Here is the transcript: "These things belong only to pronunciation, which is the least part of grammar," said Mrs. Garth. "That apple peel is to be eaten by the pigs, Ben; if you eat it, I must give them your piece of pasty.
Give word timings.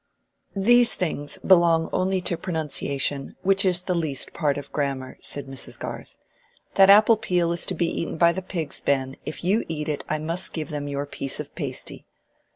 "These 0.55 0.95
things 0.95 1.37
belong 1.45 1.87
only 1.93 2.21
to 2.21 2.35
pronunciation, 2.35 3.35
which 3.43 3.63
is 3.63 3.83
the 3.83 3.93
least 3.93 4.33
part 4.33 4.57
of 4.57 4.71
grammar," 4.71 5.15
said 5.21 5.45
Mrs. 5.45 5.77
Garth. 5.77 6.17
"That 6.73 6.89
apple 6.89 7.17
peel 7.17 7.51
is 7.51 7.67
to 7.67 7.75
be 7.75 8.01
eaten 8.01 8.17
by 8.17 8.31
the 8.31 8.41
pigs, 8.41 8.81
Ben; 8.81 9.15
if 9.27 9.43
you 9.43 9.63
eat 9.67 9.87
it, 9.87 10.03
I 10.09 10.17
must 10.17 10.53
give 10.53 10.69
them 10.69 10.87
your 10.87 11.05
piece 11.05 11.39
of 11.39 11.53
pasty. 11.53 12.07